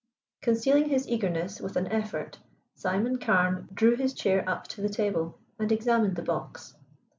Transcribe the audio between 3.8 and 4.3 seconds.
his